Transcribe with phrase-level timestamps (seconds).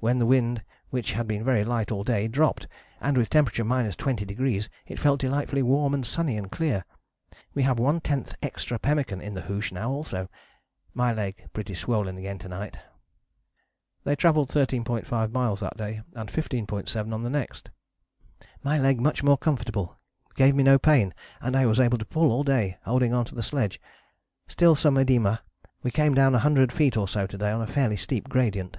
[0.00, 2.66] when the wind which had been very light all day dropped,
[3.00, 3.48] and with temp.
[3.52, 6.84] 20° it felt delightfully warm and sunny and clear.
[7.54, 10.28] We have 1/10 extra pemmican in the hoosh now also.
[10.92, 12.78] My leg pretty swollen again to night."
[14.02, 17.70] They travelled 13.5 miles that day, and 15.7 on the next.
[18.64, 20.00] "My leg much more comfortable,
[20.34, 23.36] gave me no pain, and I was able to pull all day, holding on to
[23.36, 23.80] the sledge.
[24.48, 25.42] Still some oedema.
[25.84, 28.78] We came down a hundred feet or so to day on a fairly steep gradient."